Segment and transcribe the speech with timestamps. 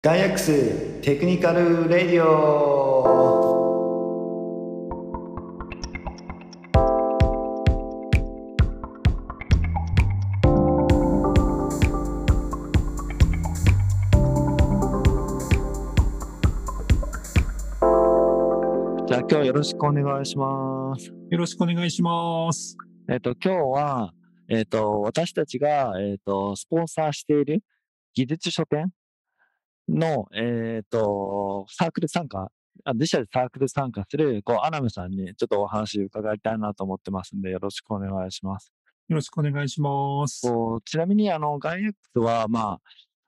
[0.00, 3.48] ガイアックステクニカルレディオ
[19.04, 21.06] じゃあ今日はよろしくお願いします。
[21.08, 22.76] よろしくお願いします。
[23.10, 24.12] えっ、と、今日は、
[24.48, 27.64] えっ、と、私たちが、えっ、と、スポンサーしている
[28.14, 28.92] 技術書店
[29.88, 32.50] の、えっ、と、サークル参加、
[32.84, 38.72] あ自社でサークル参加する、こう、アナムさんにちょっとお話伺いたいなと思ってますんで、よろしくお願いします。
[39.08, 40.42] よろしくお願いします。
[40.42, 42.78] こうちなみに、あの、ガイエックスは、ま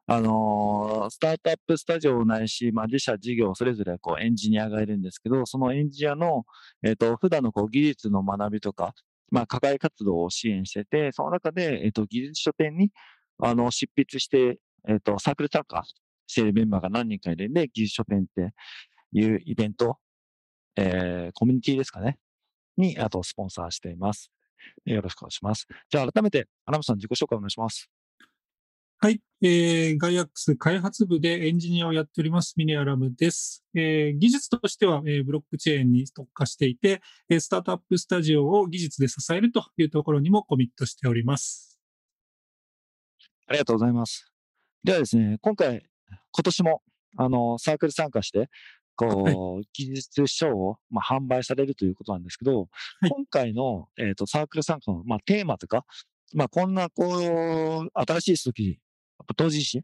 [0.07, 6.45] あ、あのースタートアップスタジオないし、まあ、自社事業それぞれこうエンジニアがいるんですけど、そのエンジニアの、
[6.83, 8.93] えっ、と、普段のこう技術の学びとか、
[9.31, 12.91] まあ、課外活動を支援してて、その中で、えっ、と、技術書店に、
[13.39, 15.85] あの、執筆して、えっ、と、サークル参加
[16.31, 18.55] しているメンバーが何人かいるんで、技術書店って
[19.13, 19.99] いうイベント、
[20.77, 22.19] えーコミュニティですかね、
[22.77, 24.31] に、あと、スポンサーしています。
[24.85, 25.67] よろしくお願いします。
[25.89, 27.91] じゃあ、改めて、アナムさん自己紹介お願いします。
[29.03, 29.21] はい。
[29.41, 33.65] えー、ガイアックス開発部でエンジニアをやっております、ミネアラムです。
[33.75, 37.01] えー技術としては、えーブロックチェーンに特化していて、
[37.31, 41.81] えースタートアップスタジオを技術で支えるというところにもコミットしております。
[43.47, 44.31] ありがとうございます。
[44.85, 45.83] ではですね、今回、
[46.33, 46.83] 今年も、
[47.17, 48.49] あの、サークル参加して、
[48.97, 52.69] こう、技術書を、まあ、販売されるということなんですけど、
[53.01, 55.85] はい今回の、えっ、と、サークル参加の、まあ、テーマとか、
[56.35, 58.79] まあ、こんな、こう、新しい書籍、
[59.37, 59.83] 同人誌、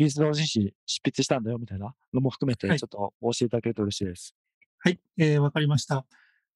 [0.00, 4.34] 技術同人誌執筆したんだよ、みたいなのも含めて、はいちょっと教えていただけると嬉しいです。
[4.78, 4.98] はい。
[5.18, 6.06] えーわかりました。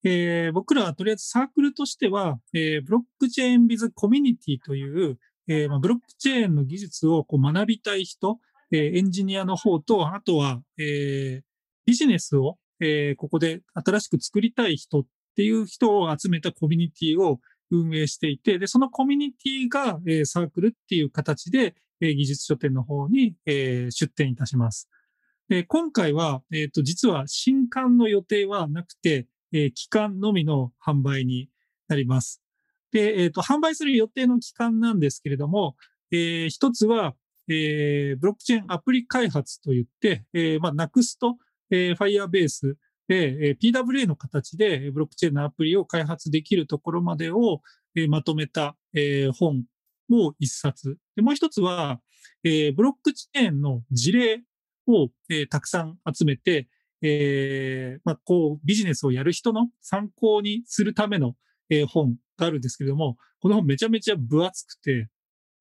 [0.02, 8.38] えー僕らはとりあえずサークルとしては、えーブロックチェーンビズコミュニティという、えーまあ、ブロックチェーンの技術をこう学びたい人、
[8.74, 11.42] えエンジニアの方と、あとは、え
[11.86, 15.04] ビジネスを、えここで新しく作りたい人っ
[15.36, 17.40] ていう人を集めたコミュニティを
[17.70, 24.88] 運営していて、で、そのコミュニティが、えサークルっていう形で、え技術書店の方に、えー出展いたします。
[25.48, 31.48] で今回は、えっ、と、実は新刊の予定はなくて、えー期間のみの販売に
[31.88, 32.42] なります。
[32.92, 35.76] で、えっ、と、販売する予定の期間なんですけれども、
[36.10, 37.14] えー一つは、
[37.48, 41.16] えーブロックチェーンアプリ開発といって、えーまあ、Next、
[41.70, 42.74] えー Firebase
[43.08, 47.60] で、え PWA の形でブロックチェーンのアプリを開発できるところまでを、
[47.94, 49.64] えまとめた、え本
[50.10, 50.96] を一冊。
[51.16, 52.00] で、もう一つは、
[52.42, 54.42] えブロックチェーンの事例
[54.86, 56.68] を、えたくさん集めて、
[57.02, 61.36] えまあ、こう、ビジネスをやる人の参考にするための、
[61.70, 65.08] え本があるんですけれども、この本めちゃめちゃ分厚くて、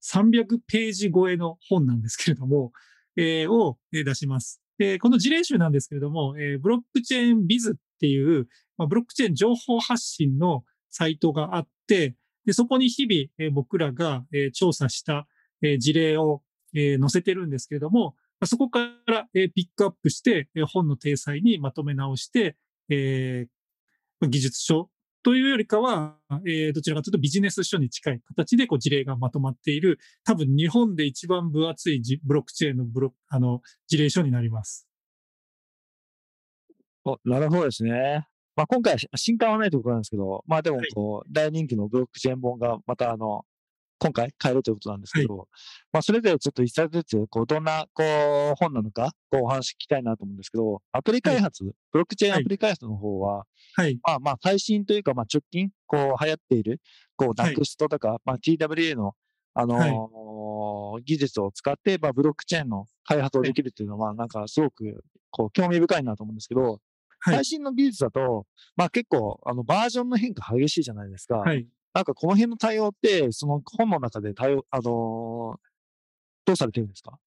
[0.04, 2.72] 300ページ超えの本なんですけれども、
[3.16, 4.60] えーを出します。
[4.78, 15.26] で、この事例集なんですけれども、えーブロックチェーンビズっていう、まあ、ブロックチェーン情報発信のサイトがあって、で、そこに日々、えー僕らが、えー調査した、
[15.62, 16.42] えー事例を、
[16.74, 22.56] えー載せてるんですけれども、まあそこから、えーピックアップして、えー本の体裁にまとめ直して、
[22.90, 24.90] えー技術書
[25.24, 34.86] というよりかは、えーどちらかというとビジネス書に近い形でこう事例がまとまっている、多分日本で一番分厚いじブロックチェーンのブロあの事例書になります。
[37.06, 38.26] おなるほどですね。
[38.54, 43.44] まあ、今回新刊はないということなんですけど、まあでもはいこう、大人気のブロックチェーン本がまたあの、
[44.04, 45.48] 今回買えるということなんですけど、
[45.90, 48.02] まあそれぞれちょっと一冊ずつ、こう、どんな、こ
[48.52, 53.98] う、本なのか、こう、お話聞きたいなと思うんですけど、アプリ開発、ブロックチェーンアプリ開発の方は、はい。
[54.06, 56.82] まあまあ最新というか、まあ直近、こう、流行っている、
[57.16, 59.14] こう、はい NEXT とか、まあ TWA の、
[59.54, 67.44] あのー技術を使って、まあブロックチェーンの開発をできるっていうのは、なんかすごく、こう、興味深いなと思うんですけど、はい最。
[67.44, 68.44] 新の技術だと、
[68.76, 71.38] まあ結構、あの、バージョンの変化激しいじゃないですか。
[71.38, 71.66] はい。
[71.94, 75.56] なんかこの辺の対応って、その本の中で対応、あのー
[76.46, 77.18] どうされてるんですか？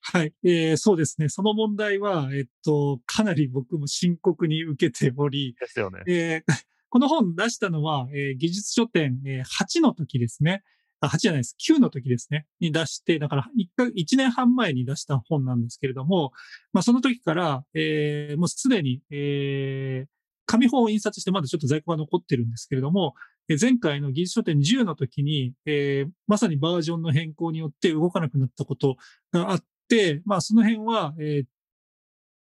[0.00, 0.32] はい。
[0.44, 1.28] えーそうですね。
[1.28, 6.00] その問題は、えっと、かなり僕も深刻に受けており、ですよね。
[6.06, 6.42] えー
[6.88, 10.62] この本出したのは、えー技術書店、えー8の時ですね。
[11.00, 11.56] あ、8じゃないです。
[11.58, 12.46] 9の時ですね。
[12.60, 16.32] に出して、だから1か、1年半前に出した本なんですけれども、
[16.72, 20.10] まあその時から、えーもうすでに、えー
[20.48, 23.16] 紙本を印刷してまだちょっと在庫が残ってるんですけれども、えー
[23.48, 28.96] 前回の技術書店10の時に、えーまさにバージョンの変更によって動かなくなったこと
[29.32, 31.14] があって、まあその辺は、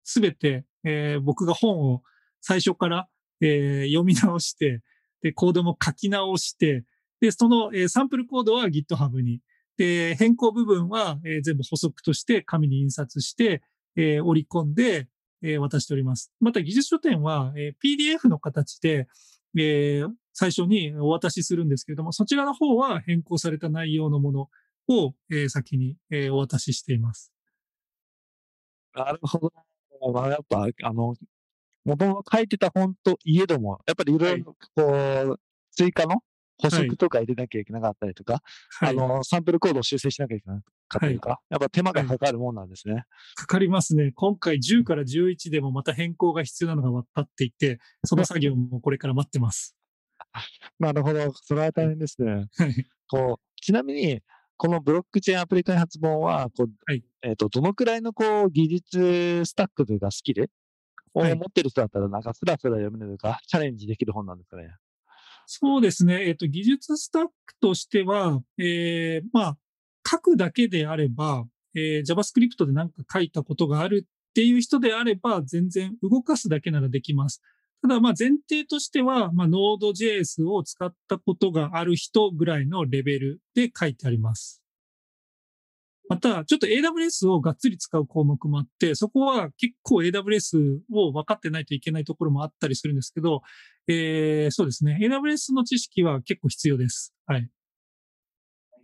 [0.03, 2.01] す、べ、て、えー僕が本を
[2.41, 3.07] 最初から、
[3.41, 4.81] えー読み直して、
[5.21, 6.83] で、コードも書き直して、
[7.21, 9.39] で、その、えーサンプルコードは GitHub に
[9.77, 13.61] で、変更部分は、えー全部補足として紙に印刷して、
[13.95, 15.07] えー折り込んで、
[15.41, 16.31] えー渡しております。
[16.41, 19.07] また技術書店は、えー PDF の形で、
[19.57, 24.49] えー最初にお渡しするんですけれども、そちらの方は変更された内容のもの
[24.87, 27.31] を、えー先に、えーお渡ししています。
[28.93, 29.51] なるほど。
[30.13, 31.15] まあ、やっぱ、あの、
[31.85, 35.39] もともと書いてた本といえども、やっぱりいろいろ、こう、
[35.71, 36.21] 追加の
[36.57, 38.41] 補足とか入れなきゃいけなかったりとか、
[38.79, 38.89] はい。
[38.89, 43.05] あの、サンプルコードを修正しなきゃいけなかったりとか、やっぱ手間がかかるもんなんですね。
[43.35, 44.11] かかりますね。
[44.13, 49.75] 今回10から11でもまた変更が必要なのが分かっていて、その作業もこれから待ってます。
[50.79, 51.31] なるほど。
[51.33, 52.47] それは大変ですね。
[52.57, 52.87] はい。
[53.07, 54.21] こう、ちなみに、
[54.57, 60.51] このブロックチェーンアプリ開発本は、こう、はいえっ、と、どのくらいのこう、技術スタックというかスキル
[61.13, 64.75] をはい持ってる人だったら、なんかスラスラ読めるとか、チャレンジできる本なんですかね。
[65.45, 66.27] そうですね。
[66.27, 69.57] えっ、と、技術スタックとしては、えーまあ、
[70.07, 71.45] 書くだけであれば、
[71.75, 77.41] えー JavaScript で何か書いたことがあるっていう人であれば、全然動かすだけならできます。
[77.81, 84.61] ただ、まあ、前提としては、まあ、Node.js を使ったことがある人ぐらいのレベルで書いてあります。
[86.07, 93.41] また、ちょっと AWS をがっつり使う項目もあって、そこは結構 AWS を分かってないといけないところもあったりするんですけど、
[93.87, 94.99] えーそうですね。
[95.01, 97.13] AWS の知識は結構必要です。
[97.25, 97.49] はい。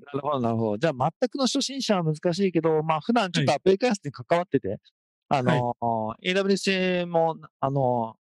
[0.05, 0.77] なるほど、なるほど。
[0.77, 4.79] じゃあ、全くの初心者は難しいけど、まあ、普段ちょっとはアプリ開発に関わってて、
[5.27, 5.75] あの、
[6.23, 8.15] AWS も、あの、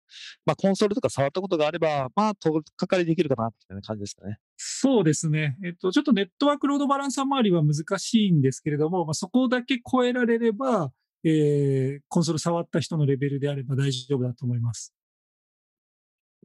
[0.45, 4.37] まあ、コンソールとか触ったことがあれば、まあ、とっかかりできるかな、っていう感じですかね。
[4.57, 5.57] そうですね。
[5.65, 10.91] えっと、ちょっとネットワークロードバランサー周りは難しいんですけれども、まあ、そこだけ超えられれば、
[11.23, 14.93] えーコンソール触った人のレベルであれば大丈夫だと思います。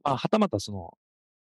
[0.05, 0.97] まあ、はたまたその、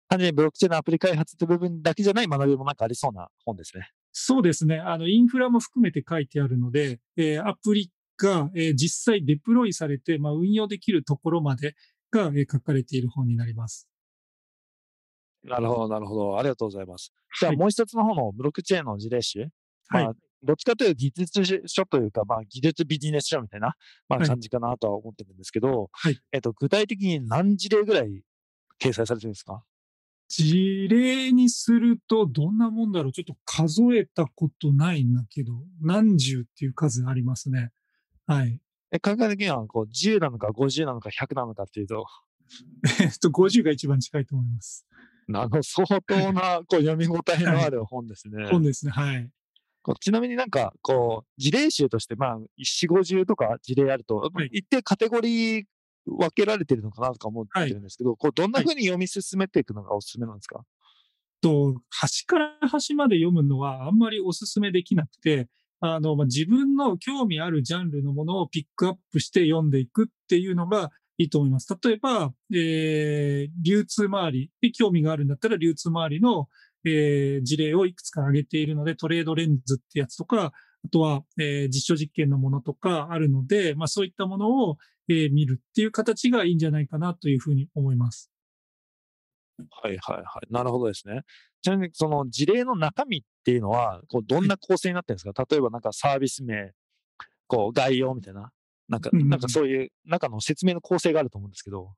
[0.09, 3.89] 単純にブロックチェーンのアプリ開発って部分だけじゃない学びもなんかありそうな本ですね。
[4.13, 4.79] そうですね。
[4.79, 11.75] あの、インフラも含めて書いてあるので、えーアプリが、えー実際デプロイされて、まあ、運用できるところまで
[12.19, 13.89] が、えー書かれている本になります。
[15.43, 16.39] なるほど、なるほど。
[16.39, 17.13] ありがとうございます。
[17.39, 19.49] じゃあ、はいもう一つの方のブロックチェーンの事例集。
[19.89, 23.75] はいまあ、どっちかというと技術書というか、まあ、技術ビジネス書みたいな、
[24.09, 28.23] まあ、はい感じかなとは思ってるんですけど、はいえっと、具体的に何事例ぐらい
[28.81, 29.63] 掲載されてるんですか？
[30.29, 35.53] 事例にするとどんなもんだろうちょっと数えたことないんだけど、
[35.83, 37.71] 何十っていう数ありますね。
[38.27, 38.59] はい。
[38.95, 42.07] え考え的には、こう、10なのか50なのか100なのかっていうと、
[43.01, 44.87] え っと、50が一番近いと思います。
[45.33, 48.47] あの、相当な、こう、読み応えのある本ですね。
[48.47, 48.93] 本ですね。
[48.93, 49.29] はい。
[50.01, 55.65] ちなみになんか、こう、事例集として、まあ、4、50とか事例あると、はい一定カテゴリー
[56.07, 60.65] 分けられてるのかなとか思ってるんですけど、こう、どんなはい風に読み進めていくのがおすすめなんですか、
[61.41, 65.49] と、端から端まで読むのはあんまりお勧めできなくて、
[65.87, 71.69] あの、まあ、自分の興味あるジャンルのものをピックアップして読んでいくっていうのがいいと思います。
[71.85, 76.49] 例えば、えー流通周りに興味があるんだったら、流通周りの、
[76.87, 80.53] えー事例をいくつか挙げているので、トレードレンズってやつとか、
[80.87, 84.79] あとは、えー実証実験のものとかあるので、まあそういったものを、
[85.09, 88.34] えー見るっていう形がいいんじゃないかなというふうに思います。
[89.71, 90.53] はいはいはい。
[90.53, 91.23] なるほどですね。
[91.63, 96.73] ちなみに、その事例の中身っていうのは、こう、どんな構成になってるんですか、例えばなんかサービス名、
[97.47, 98.51] こう、概要みたいな。
[98.89, 101.95] なんか、なんかそういう中の説明の構成があると思うんですけど。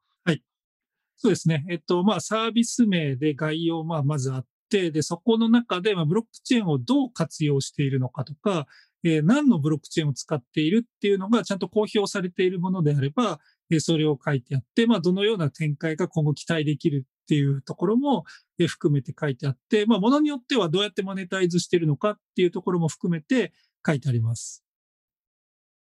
[1.17, 1.65] そうですね。
[1.71, 8.67] えっと、まあ、サービス名で概要、まあ、まずあって、で、そこの中で、まあ、ブロックチェーンをどう活用しているのかとか、
[9.03, 18.25] えー何のブロックチェーンを使っているっていうのがちゃんと公表されているものであれば、えーそれを書いてあって、まあ、どのような展開が今後期待できるっていうところも、
[18.59, 23.53] えー含めて書いてあって、まあ、ものによってはどうやってマネタイズしているのかっていうところも含めて
[23.87, 24.63] 書いてあります。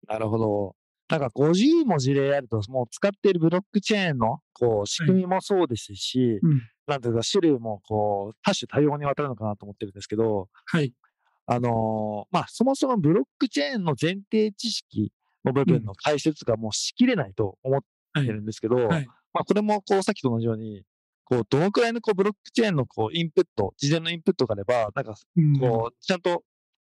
[0.06, 0.76] なるほど。
[1.08, 6.62] なんか50も事例あると、もう使っているブロックチェーンの、こう、仕組みもそうですし、うん。
[6.86, 10.94] なんていうか、種類も、こう、多種多様にわたるのかなと思ってるんですけど、はい。
[11.46, 15.12] あのーまあ、そもそもブロックチェーンの前提知識
[15.44, 18.26] の部分の解説がもうしきれないと思ってはい。
[18.28, 20.84] るんですけど、はいまあ、これも、こう、さっきと同じように、
[21.32, 26.42] こう、どのくらいの、こう、ブロックチェーンの、こう、インプット、事前のインプットがあれば、なんか、うんこう、ちゃんと、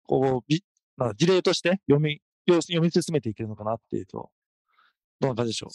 [0.07, 0.63] こう、び
[0.98, 4.31] な事例として読み、読み進めていけるのかなっていうと、
[5.19, 5.71] どんな感じでしょう？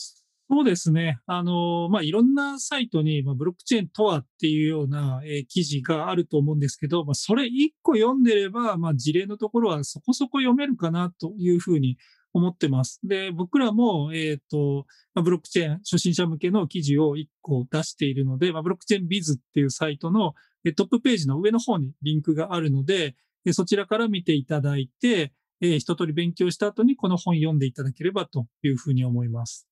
[0.48, 1.20] そうですね。
[1.26, 11.98] あの、まあ、いろんなサイトに、まあ、ブロックチェーンとはっていうような、えー記事があると思うんですけど、まあ、それ一個読んでれば、まあ、事例のところはそこそこ読めるかなというふうに
[12.36, 13.00] 思ってます。
[13.02, 20.34] で、僕らも、えっ、と、まあ、ブロックチェーン初心者向けの記事を一個出しているので、まあ、ブロックチェーンビズっていうサイトの
[20.66, 23.14] えートップページの上の方にリンクがあるので、
[23.44, 29.68] えそちらから見ていただいて、えー一通り勉強した後にこの本読んでいただければというふうに思います。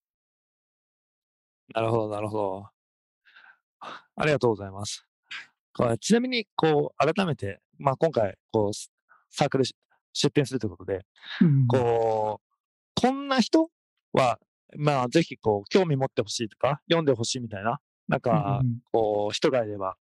[1.75, 2.69] なるほど、なるほど。
[4.17, 5.07] ありがとうございます。
[6.01, 8.73] ちなみに、こう、改めて、まあ、今回、こう、
[9.31, 9.75] サークルし
[10.13, 11.05] 出展するということで、
[11.41, 12.44] うんこう、
[12.95, 13.71] こんな人
[14.13, 14.39] は、
[14.77, 19.97] まあ、ぜひ、こう、興味持ってほしいとか、読んでほしいみたいな、なんかこう、人がいれば、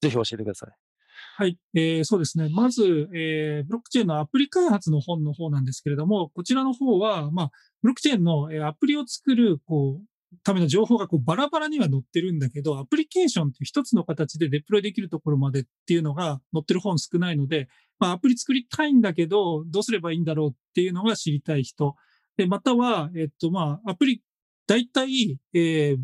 [0.00, 0.70] ぜひ教えてください。
[1.36, 2.48] はい、えーそうですね。
[2.50, 7.50] まず、えーブロックチェーンのアプリ開発の本の方なんですけれども、こちらの方は、まあ、
[7.82, 10.06] ブロックチェーンのえーアプリを作る、こう、
[10.42, 21.96] ための情報がこうバラバラには載ってるんだけど、アプリケーションって一つの形でデプロイできるところまでっていうのが載ってる本少ないので、まあ、アプリ作りたいんだけど、どうすればいいんだろうっていうのが知りたい人。
[22.36, 24.22] で、または、えっと、まあ、アプリ、
[24.66, 25.98] 大体、えー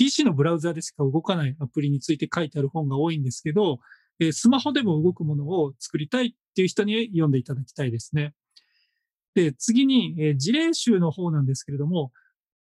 [0.00, 3.80] PC のブラウザでしか動かないアプリについて書いてある本が多いんですけど、
[4.18, 8.32] えースマホでも動くものを作りたいっていう人に読んでいただきたいですね。
[9.34, 12.12] で、次に、えー事例集の方なんですけれども、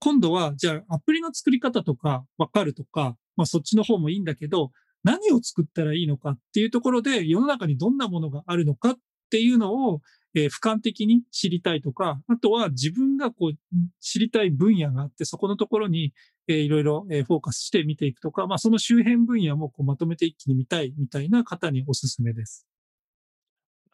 [0.00, 4.73] 今度は、じゃあ、アプリの作り方とかわかるとか、まあそっちの方もいいんだけど、
[5.04, 8.95] 何を作ったらいいのかっていうところで、世の中にどんなものがあるのかっ
[9.30, 10.00] ていうのを、
[10.35, 13.59] えー俯瞰的に知りたいとか、あとは自分がこう、
[14.00, 16.12] 知りたい分野があって、そこのところに、
[16.47, 22.66] えーいろいろ、えーフォーカスして見ていくとか、まあその周辺分野もこうまとめて一気に見たいみたいな方におすすめです。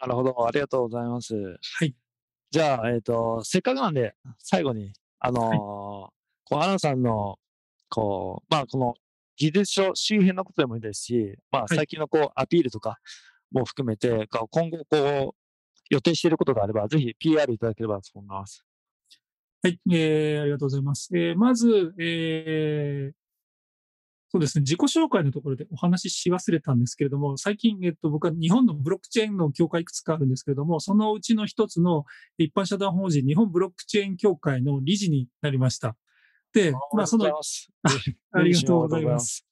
[0.00, 1.34] なるほど、ありがとうございます。
[1.34, 1.94] はい。
[2.50, 6.12] じゃあ、えっ、と、せっかくなんで、最後に、あのーこ
[6.52, 7.38] う、アナさんの、
[7.88, 8.94] こう、まあ、この
[9.36, 12.98] 技術書周辺のことでもいいですし、まあ、はい最近のこう、アピールとか
[13.52, 15.46] も含めて、今後、こう、
[15.90, 18.64] 予定していることがあれば、ぜひ PR いただければと思います。
[19.62, 21.10] はい、えー、ありがとうございます。
[21.16, 23.12] えー、まず、えー、
[24.28, 32.04] そうですね、自己紹介のところでお話しし忘れたんですけれども、最近、えっと、僕は日本のブロックチェーンの協会いくつかあるんですけれども、そのうちの一つの
[32.36, 35.96] 一般社団法人日本ブロックチェーン協会の理事になりました。
[36.56, 37.32] で、まあ、その、あ
[38.32, 39.46] ありがとうございます。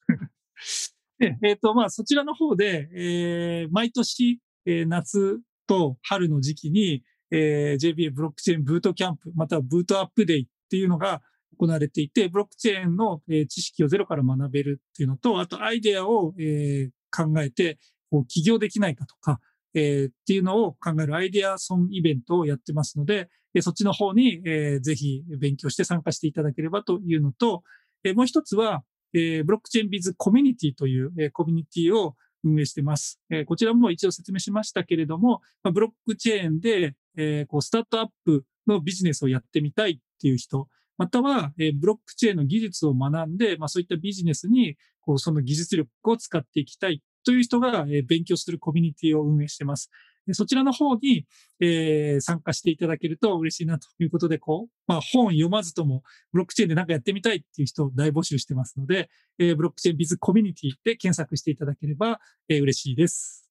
[1.19, 11.21] で、 えっ、と、まあ、そちらの方で、えー毎年、えー夏と春の時期に、えー JBA ブロックチェーンブートキャンプ、またはブートアップデイっていうのが
[11.59, 17.77] 行われていて、ブロックチェーンの、えー知識をゼロから学べるっていうのと、あとアイデアを、えー考えて、
[18.09, 19.39] こう起業できないかとか、
[19.75, 23.29] えーっていうのを考えるアイデアソンイベントをやってますので、
[23.61, 27.61] そっちの方に、えーぜひ勉強して参加していただければというのと、
[28.03, 33.19] えもう一つは、えブロックチェーンビズコミュニティという、えコミュニティを運営してます。
[33.29, 40.67] えこちらも一度説明しましたけれども、ま、ブロックチェーンで、えこうスタートアップのビジネスをやってみたいっていう人、
[40.97, 49.89] または、えブロックチェーンの技術を学んで、まあ、そういったビジネスにこうその技術力を使っていきたいという人が、えー勉強するコミュニティを運営しています。
[50.27, 51.25] でそちらの方に、
[51.59, 63.49] えー参加していただけると嬉しいなということで、こう、まあ、本読まずとも、ブロックチェーンで何かやってみたいっていう人を大募集してますので、えーブロックチェーンビズコミュニティで検索していただければ、えー嬉しいです。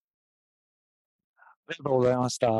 [1.66, 2.46] ありがとうございました。
[2.46, 2.52] で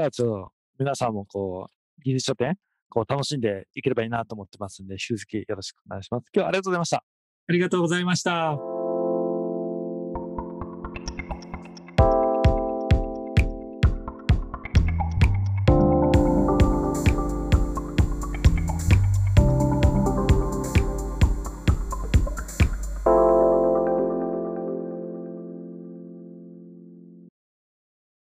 [0.00, 2.56] は、ちょっと、皆さんもこう、技術書店、
[2.88, 6.24] こう、楽しんでいければいいなと思ってますんで、引き続きよろしくお願いします。
[6.34, 7.04] 今日はありがとうございました。
[7.48, 8.79] ありがとうございました。